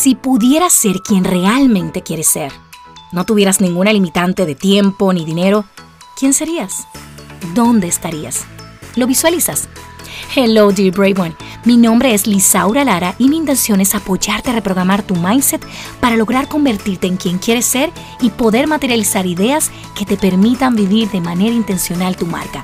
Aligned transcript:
Si 0.00 0.14
pudieras 0.14 0.72
ser 0.72 1.02
quien 1.02 1.24
realmente 1.24 2.00
quieres 2.00 2.26
ser, 2.26 2.50
no 3.12 3.26
tuvieras 3.26 3.60
ninguna 3.60 3.92
limitante 3.92 4.46
de 4.46 4.54
tiempo 4.54 5.12
ni 5.12 5.26
dinero, 5.26 5.66
¿quién 6.18 6.32
serías? 6.32 6.86
¿Dónde 7.54 7.88
estarías? 7.88 8.46
¿Lo 8.96 9.06
visualizas? 9.06 9.68
Hello, 10.34 10.72
dear 10.72 10.92
Brave 10.92 11.20
One. 11.20 11.36
Mi 11.66 11.76
nombre 11.76 12.14
es 12.14 12.26
Lisaura 12.26 12.82
Lara 12.82 13.14
y 13.18 13.28
mi 13.28 13.36
intención 13.36 13.82
es 13.82 13.94
apoyarte 13.94 14.48
a 14.48 14.54
reprogramar 14.54 15.02
tu 15.02 15.16
mindset 15.16 15.62
para 16.00 16.16
lograr 16.16 16.48
convertirte 16.48 17.06
en 17.06 17.18
quien 17.18 17.36
quieres 17.36 17.66
ser 17.66 17.92
y 18.22 18.30
poder 18.30 18.68
materializar 18.68 19.26
ideas 19.26 19.70
que 19.94 20.06
te 20.06 20.16
permitan 20.16 20.76
vivir 20.76 21.10
de 21.10 21.20
manera 21.20 21.54
intencional 21.54 22.16
tu 22.16 22.24
marca. 22.24 22.62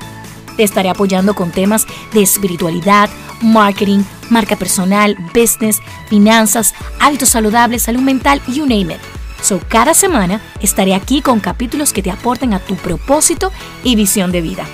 Te 0.57 0.62
estaré 0.62 0.88
apoyando 0.88 1.34
con 1.34 1.50
temas 1.50 1.86
de 2.12 2.23
espiritualidad, 2.23 3.11
marketing, 3.43 4.00
marca 4.30 4.56
personal, 4.56 5.16
business, 5.34 5.80
finanzas, 6.09 6.75
hábitos 7.00 7.29
saludables, 7.29 7.82
salud 7.82 8.00
mental, 8.00 8.41
you 8.48 8.64
name 8.64 8.95
it. 8.95 9.00
So, 9.42 9.61
cada 9.69 9.95
semana 9.95 10.41
estaré 10.61 10.95
aquí 10.95 11.20
con 11.20 11.41
capítulos 11.41 11.92
que 11.92 12.02
te 12.02 12.11
aporten 12.11 12.55
a 12.55 12.59
tu 12.59 12.74
propósito 12.77 13.52
y 13.84 13.95
visión 13.95 14.33
de 14.33 14.41
vida. 14.41 14.64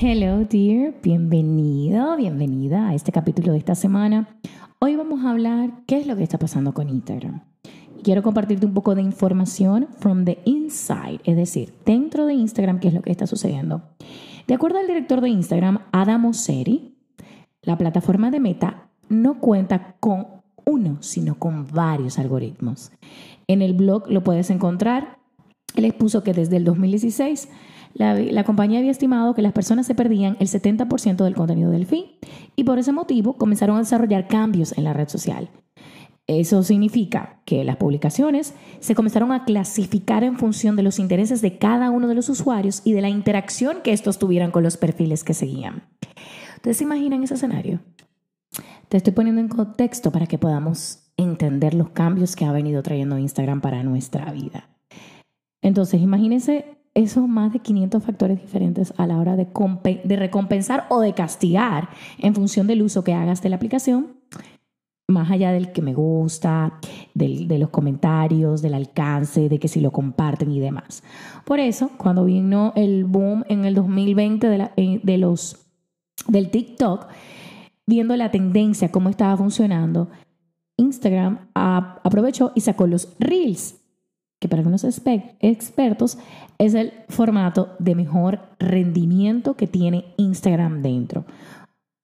Hello, 0.00 0.44
dear. 0.44 0.94
Bienvenido, 1.02 2.16
bienvenida 2.16 2.88
a 2.88 2.94
este 2.94 3.10
capítulo 3.10 3.52
de 3.52 3.58
esta 3.58 3.74
semana. 3.74 4.28
Hoy 4.80 4.96
vamos 4.96 5.24
a 5.24 5.30
hablar 5.30 5.70
qué 5.86 5.98
es 5.98 6.06
lo 6.06 6.14
que 6.16 6.22
está 6.22 6.38
pasando 6.38 6.74
con 6.74 6.90
Instagram. 6.90 7.53
Quiero 8.04 8.22
compartirte 8.22 8.66
un 8.66 8.74
poco 8.74 8.94
de 8.94 9.00
información 9.00 9.88
from 9.98 10.26
the 10.26 10.38
inside, 10.44 11.20
es 11.24 11.36
decir, 11.36 11.72
dentro 11.86 12.26
de 12.26 12.34
Instagram, 12.34 12.78
qué 12.78 12.88
es 12.88 12.94
lo 12.94 13.00
que 13.00 13.10
está 13.10 13.26
sucediendo. 13.26 13.80
De 14.46 14.52
acuerdo 14.52 14.78
al 14.78 14.86
director 14.86 15.22
de 15.22 15.30
Instagram, 15.30 15.78
Adam 15.90 16.26
Osseri, 16.26 16.98
la 17.62 17.78
plataforma 17.78 18.30
de 18.30 18.40
Meta 18.40 18.90
no 19.08 19.40
cuenta 19.40 19.96
con 20.00 20.26
uno, 20.66 20.98
sino 21.00 21.38
con 21.38 21.66
varios 21.72 22.18
algoritmos. 22.18 22.92
En 23.46 23.62
el 23.62 23.72
blog 23.72 24.10
lo 24.10 24.22
puedes 24.22 24.50
encontrar. 24.50 25.18
Él 25.74 25.86
expuso 25.86 26.22
que 26.22 26.34
desde 26.34 26.58
el 26.58 26.64
2016 26.64 27.48
la, 27.94 28.44
compañía 28.44 28.80
había 28.80 28.90
estimado 28.90 29.34
que 29.34 29.40
las 29.40 29.52
personas 29.54 29.86
se 29.86 29.94
perdían 29.94 30.36
el 30.40 30.48
70% 30.48 31.24
del 31.24 31.34
contenido 31.34 31.70
del 31.70 31.86
feed 31.86 32.04
y 32.54 32.64
por 32.64 32.78
ese 32.78 32.92
motivo 32.92 33.38
comenzaron 33.38 33.76
a 33.76 33.80
desarrollar 33.80 34.28
cambios 34.28 34.76
en 34.76 34.84
la 34.84 34.92
red 34.92 35.08
social. 35.08 35.48
Eso 36.26 36.62
significa 36.62 37.40
que 37.44 37.64
las 37.64 37.76
publicaciones 37.76 38.54
se 38.80 38.94
comenzaron 38.94 39.30
a 39.32 39.44
clasificar 39.44 40.24
en 40.24 40.38
función 40.38 40.74
de 40.74 40.82
los 40.82 40.98
intereses 40.98 41.42
de 41.42 41.58
cada 41.58 41.90
uno 41.90 42.08
de 42.08 42.14
los 42.14 42.30
usuarios 42.30 42.80
y 42.84 42.92
de 42.92 43.02
la 43.02 43.10
interacción 43.10 43.82
que 43.82 43.92
estos 43.92 44.18
tuvieran 44.18 44.50
con 44.50 44.62
los 44.62 44.78
perfiles 44.78 45.22
que 45.22 45.34
seguían. 45.34 45.82
¿Ustedes 46.56 46.78
se 46.78 46.84
imaginan 46.84 47.22
ese 47.22 47.34
escenario? 47.34 47.80
Te 48.88 48.96
estoy 48.96 49.12
poniendo 49.12 49.42
en 49.42 49.48
contexto 49.48 50.12
para 50.12 50.26
que 50.26 50.38
podamos 50.38 51.10
entender 51.18 51.74
los 51.74 51.90
cambios 51.90 52.36
que 52.36 52.46
ha 52.46 52.52
venido 52.52 52.82
trayendo 52.82 53.18
Instagram 53.18 53.60
para 53.60 53.82
nuestra 53.82 54.32
vida. 54.32 54.70
Entonces, 55.60 56.00
imagínense 56.00 56.78
esos 56.94 57.28
más 57.28 57.52
de 57.52 57.58
500 57.58 58.02
factores 58.02 58.40
diferentes 58.40 58.94
a 58.96 59.06
la 59.06 59.18
hora 59.18 59.36
de, 59.36 59.48
de 60.04 60.16
recompensar 60.16 60.86
o 60.88 61.00
de 61.00 61.12
castigar 61.12 61.88
en 62.18 62.34
función 62.34 62.66
del 62.66 62.82
uso 62.82 63.04
que 63.04 63.12
hagas 63.12 63.42
de 63.42 63.50
la 63.50 63.56
aplicación 63.56 64.16
más 65.08 65.30
allá 65.30 65.52
del 65.52 65.72
que 65.72 65.82
me 65.82 65.92
gusta, 65.92 66.80
de 67.14 67.58
los 67.58 67.68
comentarios, 67.70 68.62
del 68.62 68.74
alcance, 68.74 69.48
de 69.48 69.58
que 69.58 69.68
si 69.68 69.80
lo 69.80 69.90
comparten 69.90 70.50
y 70.50 70.60
demás. 70.60 71.02
Por 71.44 71.60
eso, 71.60 71.90
cuando 71.98 72.24
vino 72.24 72.72
el 72.74 73.04
boom 73.04 73.44
en 73.48 73.64
el 73.64 73.74
2020 73.74 74.48
de, 74.48 74.70
eh, 74.76 75.00
de 75.02 75.18
los, 75.18 75.66
del 76.26 76.50
TikTok, 76.50 77.06
viendo 77.86 78.16
la 78.16 78.30
tendencia, 78.30 78.90
cómo 78.90 79.10
estaba 79.10 79.36
funcionando, 79.36 80.08
Instagram 80.76 81.48
aprovechó 81.54 82.52
y 82.54 82.62
sacó 82.62 82.86
los 82.86 83.14
Reels, 83.18 83.76
que 84.40 84.48
para 84.48 84.60
algunos 84.60 84.84
expertos 84.84 86.18
es 86.58 86.74
el 86.74 86.92
formato 87.08 87.76
de 87.78 87.94
mejor 87.94 88.40
rendimiento 88.58 89.54
que 89.54 89.66
tiene 89.66 90.14
Instagram 90.16 90.82
dentro. 90.82 91.24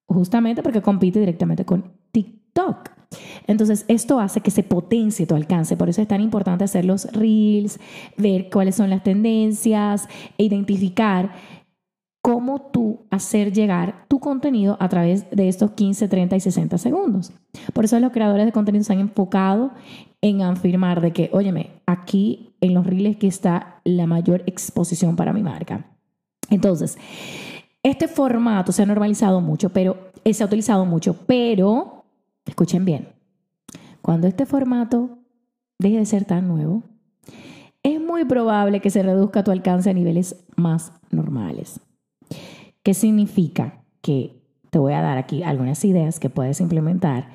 Justamente 0.06 0.62
porque 0.62 0.82
compite 0.82 1.20
directamente 1.20 1.64
con 1.64 1.99
TikTok. 2.52 2.90
Entonces, 3.46 3.84
esto 3.88 4.20
hace 4.20 4.40
que 4.40 4.50
se 4.50 4.62
potencie 4.62 5.26
tu 5.26 5.34
alcance. 5.34 5.76
Por 5.76 5.88
eso 5.88 6.00
es 6.00 6.08
tan 6.08 6.20
importante 6.20 6.64
hacer 6.64 6.84
los 6.84 7.12
reels, 7.12 7.80
ver 8.16 8.48
cuáles 8.50 8.76
son 8.76 8.90
las 8.90 9.02
tendencias 9.02 10.08
e 10.38 10.44
identificar 10.44 11.32
cómo 12.22 12.60
tú 12.60 13.06
hacer 13.10 13.52
llegar 13.52 14.04
tu 14.06 14.20
contenido 14.20 14.76
a 14.78 14.88
través 14.88 15.28
de 15.30 15.48
estos 15.48 15.72
15, 15.72 16.06
30 16.06 16.36
y 16.36 16.40
60 16.40 16.78
segundos. 16.78 17.32
Por 17.72 17.84
eso 17.84 17.98
los 17.98 18.12
creadores 18.12 18.46
de 18.46 18.52
contenido 18.52 18.84
se 18.84 18.92
han 18.92 19.00
enfocado 19.00 19.72
en 20.20 20.42
afirmar 20.42 21.00
de 21.00 21.12
que, 21.12 21.30
óyeme, 21.32 21.70
aquí 21.86 22.54
en 22.60 22.74
los 22.74 22.86
reels 22.86 23.16
que 23.16 23.26
está 23.26 23.80
la 23.84 24.06
mayor 24.06 24.42
exposición 24.46 25.16
para 25.16 25.32
mi 25.32 25.42
marca. 25.42 25.86
Entonces, 26.50 26.98
este 27.82 28.06
formato 28.06 28.70
se 28.70 28.82
ha 28.82 28.86
normalizado 28.86 29.40
mucho, 29.40 29.70
pero 29.70 30.10
se 30.30 30.42
ha 30.42 30.46
utilizado 30.46 30.84
mucho, 30.84 31.16
pero 31.26 31.99
Escuchen 32.46 32.84
bien, 32.84 33.08
cuando 34.02 34.26
este 34.26 34.46
formato 34.46 35.18
deje 35.78 35.98
de 35.98 36.06
ser 36.06 36.24
tan 36.24 36.48
nuevo, 36.48 36.82
es 37.82 38.00
muy 38.00 38.24
probable 38.24 38.80
que 38.80 38.90
se 38.90 39.02
reduzca 39.02 39.44
tu 39.44 39.50
alcance 39.50 39.90
a 39.90 39.94
niveles 39.94 40.44
más 40.56 40.92
normales. 41.10 41.80
¿Qué 42.82 42.94
significa? 42.94 43.84
Que 44.02 44.42
te 44.70 44.78
voy 44.78 44.92
a 44.92 45.00
dar 45.00 45.18
aquí 45.18 45.42
algunas 45.42 45.84
ideas 45.84 46.20
que 46.20 46.30
puedes 46.30 46.60
implementar 46.60 47.28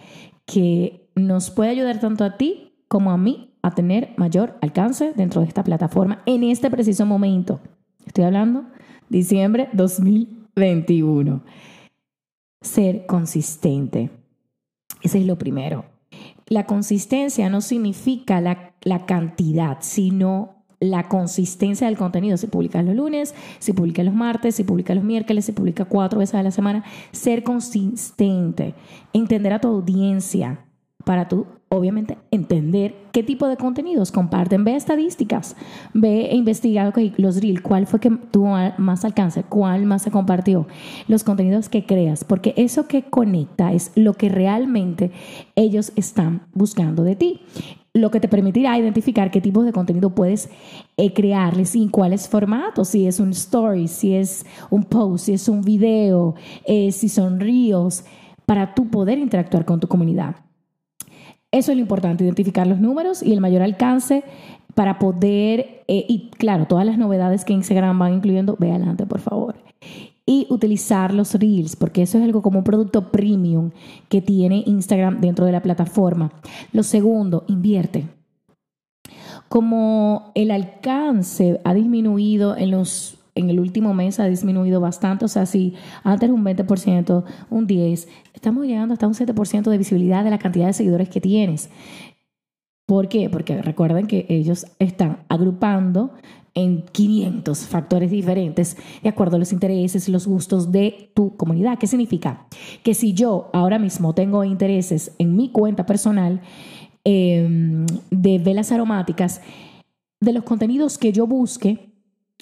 que 0.46 1.10
nos 1.16 1.50
puede 1.50 1.72
ayudar 1.72 2.00
tanto 2.00 2.24
a 2.24 2.38
ti 2.38 2.74
como 2.88 3.12
a 3.12 3.18
mí 3.18 3.56
a 3.62 3.72
tener 3.72 4.14
mayor 4.18 4.58
alcance 4.62 5.14
dentro 5.16 5.42
de 5.42 5.48
esta 5.48 5.64
plataforma 5.64 6.22
en 6.26 6.44
este 6.44 6.70
preciso 6.70 7.06
momento. 7.06 7.60
Estoy 8.06 8.26
hablando 8.26 8.66
diciembre 9.10 9.70
2021. 9.74 11.44
Ser 12.62 13.06
consistente. 13.06 14.12
Ese 15.06 15.20
es 15.20 15.28
lo 15.28 15.38
primero. 15.38 15.86
La 16.48 16.66
consistencia 16.66 17.48
no 17.48 17.62
significa 17.62 18.42
la, 18.42 19.06
cantidad, 19.06 19.78
sino 19.82 20.64
la 20.80 21.08
consistencia 21.08 21.86
del 21.86 21.96
contenido. 21.96 22.38
Si 22.38 22.48
publicas 22.48 22.84
los 22.84 22.96
lunes, 22.96 23.36
si 23.60 23.72
publicas 23.72 24.04
los 24.04 24.16
martes, 24.16 24.56
si 24.56 24.64
publicas 24.64 24.96
los 24.96 25.06
miércoles, 25.06 25.46
si 25.46 25.52
publicas 25.52 25.86
cuatro 25.88 26.18
veces 26.18 26.34
a 26.34 26.42
la 26.42 26.50
semana, 26.50 26.84
ser 27.12 27.44
consistente, 27.44 28.74
entender 29.14 29.54
a 29.54 29.62
tu 29.62 29.68
audiencia 29.68 30.66
para 31.04 31.28
tú 31.28 31.46
obviamente 31.76 32.18
entender 32.32 32.96
qué 33.12 33.24
tipo 33.24 33.48
de 33.48 33.58
contenidos 33.58 34.12
comparten. 34.12 34.64
Ve 34.64 34.76
estadísticas, 34.76 35.56
ve 35.94 36.28
e 36.32 36.36
investiga 36.36 36.94
los 37.18 37.42
reels, 37.42 37.62
cuál 37.62 37.88
fue 37.88 38.00
que 38.00 38.10
tuvo 38.10 38.56
más 38.78 39.06
alcance, 39.06 39.44
cuál 39.44 39.86
más 39.86 40.02
se 40.02 40.12
compartió, 40.12 40.68
los 41.08 41.24
contenidos 41.24 41.70
que 41.70 41.86
creas, 41.86 42.24
porque 42.24 42.54
eso 42.58 42.88
que 42.88 43.04
conecta 43.04 43.74
es 43.74 43.92
lo 43.96 44.14
que 44.14 44.30
realmente 44.30 45.12
ellos 45.56 45.92
están 45.96 46.42
buscando 46.54 47.04
de 47.04 47.16
ti 47.16 47.42
lo 47.96 48.12
que 48.12 48.20
te 48.20 48.28
permitirá 48.28 48.78
identificar 48.78 49.32
qué 49.32 49.40
tipo 49.40 49.64
de 49.64 49.72
contenido 49.72 50.14
puedes 50.14 50.50
eh, 50.98 51.14
crearles 51.14 51.78
y 51.78 51.84
en 51.84 51.90
cuáles 51.90 52.28
formatos, 52.28 52.90
si 52.90 53.08
es 53.08 53.22
un 53.22 53.30
story, 53.30 53.88
si 53.88 54.16
es 54.16 54.46
un 54.70 54.84
post, 54.84 55.26
si 55.26 55.34
es 55.34 55.48
un 55.48 55.62
video, 55.62 56.36
eh, 56.66 56.92
si 56.92 57.08
son 57.08 57.40
reels, 57.40 58.04
para 58.46 58.76
tú 58.76 58.90
poder 58.90 59.18
interactuar 59.18 59.64
con 59.64 59.80
tu 59.80 59.88
comunidad. 59.88 60.36
Eso 61.52 61.72
es 61.72 61.78
lo 61.78 61.82
importante, 61.82 62.24
identificar 62.24 62.68
los 62.68 62.80
números 62.80 63.24
y 63.24 63.32
el 63.34 63.42
mayor 63.42 63.62
alcance 63.62 64.24
para 64.74 65.00
poder, 65.00 65.84
eh, 65.88 66.06
y 66.08 66.30
claro, 66.32 66.68
todas 66.68 66.86
las 66.86 66.98
novedades 66.98 67.46
que 67.46 67.54
Instagram 67.54 67.98
van 67.98 68.14
incluyendo, 68.16 68.58
ve 68.60 68.72
adelante, 68.72 69.06
por 69.06 69.22
favor. 69.22 69.56
Y 70.26 70.48
utilizar 70.50 71.14
los 71.14 71.34
reels, 71.36 71.76
porque 71.76 72.02
eso 72.02 72.18
es 72.18 72.24
algo 72.24 72.42
como 72.42 72.60
un 72.60 72.64
producto 72.66 73.12
premium 73.12 73.72
que 74.10 74.22
tiene 74.22 74.64
Instagram 74.66 75.22
dentro 75.22 75.46
de 75.46 75.54
la 75.54 75.62
plataforma. 75.62 76.32
Lo 76.74 76.84
segundo, 76.84 77.46
invierte. 77.48 78.08
Como 79.48 80.32
el 80.36 80.52
alcance 80.52 81.62
ha 81.64 81.74
disminuido 81.74 82.58
en 82.58 82.72
los 82.72 83.20
en 83.36 83.50
el 83.50 83.60
último 83.60 83.94
mes 83.94 84.20
ha 84.20 84.26
disminuido 84.26 84.80
bastante. 84.80 85.26
O 85.26 85.28
sea, 85.28 85.46
si 85.46 85.76
antes 86.04 86.30
un 86.30 86.44
20%, 86.44 87.24
un 87.50 87.68
10%, 87.68 88.08
estamos 88.34 88.66
llegando 88.66 88.94
hasta 88.94 89.08
un 89.08 89.14
7% 89.14 89.70
de 89.70 89.78
visibilidad 89.78 90.24
de 90.24 90.32
la 90.32 90.40
cantidad 90.40 90.68
de 90.68 90.74
seguidores 90.74 91.10
que 91.10 91.22
tienes. 91.22 91.70
¿Por 92.88 93.10
qué? 93.10 93.30
Porque 93.30 93.62
recuerden 93.62 94.08
que 94.08 94.26
ellos 94.30 94.68
están 94.80 95.20
agrupando 95.28 96.14
en 96.54 96.84
500 96.84 97.60
factores 97.68 98.10
diferentes 98.10 98.78
de 99.04 99.10
acuerdo 99.10 99.36
a 99.36 99.40
los 99.40 99.52
intereses 99.52 100.08
y 100.08 100.12
los 100.12 100.26
gustos 100.26 100.72
de 100.72 101.12
tu 101.14 101.36
comunidad. 101.36 101.78
¿Qué 101.78 101.88
significa? 101.88 102.48
Que 102.84 102.94
si 102.94 103.14
yo 103.14 103.50
ahora 103.54 103.78
mismo 103.78 104.16
tengo 104.16 104.44
intereses 104.46 105.14
en 105.18 105.36
mi 105.36 105.52
cuenta 105.52 105.86
personal 105.86 106.42
em, 107.04 107.86
de 108.10 108.40
velas 108.40 108.72
aromáticas, 108.72 109.42
de 110.22 110.32
los 110.32 110.44
contenidos 110.44 110.98
que 110.98 111.12
yo 111.12 111.28
busque, 111.28 111.95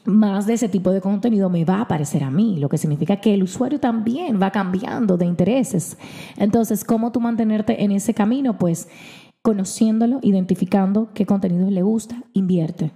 más 0.05 0.45
de 0.45 0.53
ese 0.53 0.69
tipo 0.69 0.91
de 0.91 1.01
contenido 1.01 1.49
me 1.49 1.65
va 1.65 1.75
a 1.75 1.81
aparecer 1.81 2.23
a 2.23 2.31
mí, 2.31 2.57
lo 2.59 2.69
que 2.69 2.77
significa 2.77 3.17
que 3.17 3.33
el 3.33 3.43
usuario 3.43 3.79
también 3.79 4.41
va 4.41 4.51
cambiando 4.51 5.17
de 5.17 5.25
intereses. 5.25 5.97
Entonces, 6.37 6.83
¿cómo 6.83 7.11
tú 7.11 7.19
mantenerte 7.19 7.83
en 7.83 7.91
ese 7.91 8.13
camino? 8.13 8.57
Pues 8.57 8.89
conociéndolo, 9.41 10.19
identificando 10.21 11.09
qué 11.13 11.25
contenidos 11.25 11.71
le 11.71 11.81
gusta, 11.81 12.23
invierte. 12.33 12.91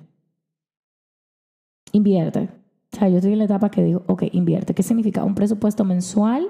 Invierte. 1.92 2.50
O 2.94 2.98
sea, 2.98 3.10
yo 3.10 3.18
estoy 3.18 3.34
en 3.34 3.40
la 3.40 3.46
etapa 3.46 3.70
que 3.70 3.84
digo, 3.84 4.04
ok, 4.08 4.24
invierte. 4.32 4.74
¿Qué 4.74 4.84
significa? 4.84 5.24
Un 5.24 5.36
presupuesto 5.36 5.84
mensual 5.86 6.48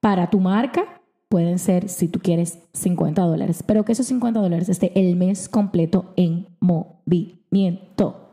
para 0.00 0.30
tu 0.30 0.40
marca 0.40 1.00
pueden 1.28 1.58
ser, 1.58 1.88
si 1.88 2.08
tú 2.08 2.18
quieres, 2.20 2.58
50 2.72 3.22
dólares, 3.22 3.62
pero 3.64 3.84
que 3.84 3.92
esos 3.92 4.06
50 4.06 4.40
dólares 4.40 4.68
esté 4.68 4.92
el 4.98 5.14
mes 5.16 5.48
completo 5.48 6.12
en 6.16 6.48
movimiento. 6.58 8.29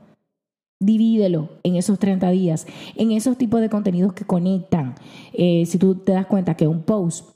Divídelo 0.80 1.50
en 1.64 1.76
esos 1.76 1.98
30 1.98 2.30
días, 2.30 2.68
en 2.96 3.12
esos 3.12 3.38
tipos 3.38 3.62
de 3.62 3.70
contenidos 3.70 4.14
que 4.14 4.26
conectan. 4.26 4.94
Eh, 5.34 5.66
si 5.66 5.80
tú 5.80 5.96
te 5.96 6.12
das 6.12 6.28
cuenta 6.28 6.56
que 6.56 6.68
un 6.68 6.84
post 6.84 7.30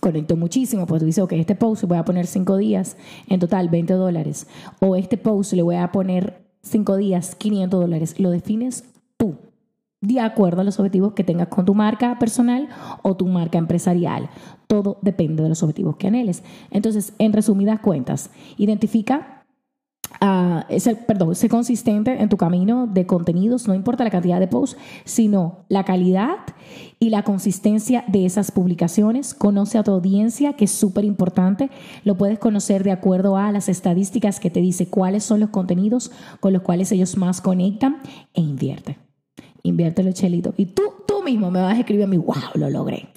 conectó 0.00 0.36
muchísimo, 0.36 0.86
pues 0.86 1.00
tú 1.00 1.06
dices, 1.06 1.24
ok, 1.24 1.32
este 1.32 1.54
post 1.54 1.84
voy 1.84 1.96
a 1.96 2.04
poner 2.04 2.26
5 2.26 2.56
días, 2.58 2.96
en 3.28 3.40
total 3.40 3.70
20 3.70 3.94
dólares. 3.94 4.46
O 4.80 4.94
este 4.94 5.16
post 5.16 5.54
le 5.54 5.62
voy 5.62 5.76
a 5.76 5.90
poner 5.90 6.46
5 6.62 6.96
días, 6.96 7.34
500 7.34 7.80
dólares. 7.80 8.20
Lo 8.20 8.30
defines 8.30 8.84
tú, 9.16 9.36
de 10.02 10.20
acuerdo 10.20 10.60
a 10.60 10.64
los 10.64 10.78
objetivos 10.78 11.14
que 11.14 11.24
tengas 11.24 11.48
con 11.48 11.64
tu 11.64 11.74
marca 11.74 12.18
personal 12.18 12.68
o 13.02 13.16
tu 13.16 13.26
marca 13.26 13.58
empresarial. 13.58 14.28
Todo 14.66 14.98
depende 15.00 15.42
de 15.42 15.48
los 15.48 15.62
objetivos 15.62 15.96
que 15.96 16.08
anheles. 16.08 16.42
Entonces, 16.70 17.14
en 17.18 17.32
resumidas 17.32 17.80
cuentas, 17.80 18.30
identifica 18.58 19.35
perdón, 21.06 21.34
sé 21.34 21.48
consistente 21.48 22.20
en 22.20 22.28
tu 22.28 22.36
camino 22.36 22.86
de 22.86 23.06
contenidos, 23.06 23.66
no 23.68 23.74
importa 23.74 24.04
la 24.04 24.10
cantidad 24.10 24.40
de 24.40 24.48
posts, 24.48 24.76
sino 25.04 25.64
la 25.68 25.84
calidad 25.84 26.36
y 26.98 27.10
la 27.10 27.22
consistencia 27.22 28.04
de 28.08 28.24
esas 28.24 28.50
publicaciones. 28.50 29.34
Conoce 29.34 29.78
a 29.78 29.82
tu 29.82 29.92
audiencia, 29.92 30.54
que 30.54 30.64
es 30.64 30.70
súper 30.70 31.04
importante. 31.04 31.70
Lo 32.04 32.16
puedes 32.16 32.38
conocer 32.38 32.84
de 32.84 32.92
acuerdo 32.92 33.36
a 33.36 33.52
las 33.52 33.68
estadísticas 33.68 34.40
que 34.40 34.50
te 34.50 34.60
dice 34.60 34.88
cuáles 34.88 35.24
son 35.24 35.40
los 35.40 35.50
contenidos 35.50 36.10
con 36.40 36.52
los 36.52 36.62
cuales 36.62 36.92
ellos 36.92 37.16
más 37.16 37.40
conectan 37.40 37.98
e 38.34 38.40
invierte. 38.40 38.98
Inviértelo, 39.62 40.12
Chelito. 40.12 40.54
Y 40.56 40.66
tú, 40.66 40.82
tú 41.06 41.22
mismo 41.22 41.50
me 41.50 41.60
vas 41.60 41.76
a 41.76 41.80
escribir 41.80 42.04
a 42.04 42.08
mí, 42.08 42.16
wow, 42.16 42.36
lo 42.54 42.70
logré. 42.70 43.08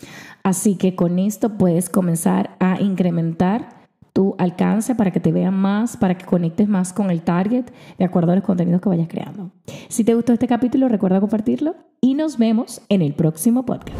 Así 0.43 0.75
que 0.75 0.95
con 0.95 1.19
esto 1.19 1.57
puedes 1.57 1.89
comenzar 1.89 2.55
a 2.59 2.81
incrementar 2.81 3.78
tu 4.19 4.35
alcance 4.37 4.95
para 4.95 5.11
que 5.11 5.21
te 5.21 5.31
vean 5.31 5.53
más, 5.53 5.95
para 5.95 6.17
que 6.17 6.25
conectes 6.25 6.67
más 6.67 6.91
con 6.91 7.09
el 7.09 7.21
target 7.21 7.63
de 7.97 8.03
acuerdo 8.03 8.33
a 8.33 8.35
los 8.35 8.43
contenidos 8.43 8.81
que 8.81 8.89
vayas 8.89 9.07
creando. 9.07 9.51
Si 9.87 10.03
te 10.03 10.13
gustó 10.13 10.33
este 10.33 10.45
capítulo, 10.45 10.89
recuerda 10.89 11.21
compartirlo 11.21 11.77
y 12.01 12.15
nos 12.15 12.37
vemos 12.37 12.81
en 12.89 13.01
el 13.01 13.13
próximo 13.13 13.65
podcast. 13.65 13.97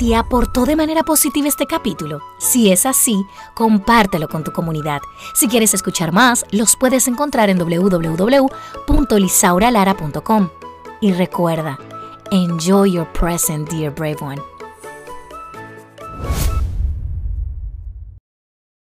¿Te 0.00 0.16
aportó 0.16 0.66
de 0.66 0.74
manera 0.74 1.04
positiva 1.04 1.46
este 1.46 1.66
capítulo? 1.66 2.22
Si 2.40 2.72
es 2.72 2.86
así, 2.86 3.14
compártelo 3.54 4.26
con 4.26 4.42
tu 4.42 4.50
comunidad. 4.50 5.00
Si 5.36 5.46
quieres 5.46 5.74
escuchar 5.74 6.10
más, 6.10 6.44
los 6.50 6.74
puedes 6.74 7.06
encontrar 7.06 7.50
en 7.50 7.58
www.lisauralara.com. 7.58 10.48
Y 11.00 11.12
recuerda, 11.12 11.78
enjoy 12.32 12.94
your 12.94 13.06
present, 13.12 13.70
dear 13.70 13.94
brave 13.94 14.16
one. 14.20 14.53